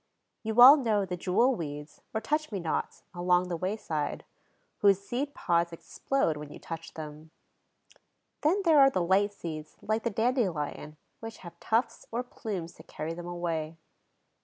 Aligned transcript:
You 0.41 0.59
all 0.61 0.77
know 0.77 1.05
the 1.05 1.15
jewel 1.15 1.53
weeds, 1.53 2.01
or 2.11 2.19
touch 2.21 2.51
me 2.51 2.59
nots, 2.59 3.03
along 3.13 3.49
the 3.49 3.55
wayside, 3.55 4.25
whose 4.79 4.99
seed 4.99 5.35
pods 5.35 5.71
explode 5.71 6.37
when 6.37 6.51
you 6.51 6.57
touch 6.57 6.95
them. 6.95 7.29
Then 8.41 8.63
there 8.65 8.79
are 8.79 8.89
light 8.89 9.31
seeds, 9.31 9.77
like 9.79 10.01
the 10.01 10.09
dandelion, 10.09 10.97
which 11.19 11.37
have 11.45 11.59
tufts 11.59 12.07
or 12.11 12.23
plumes 12.23 12.73
to 12.77 12.83
carry 12.83 13.13
them 13.13 13.27
away. 13.27 13.77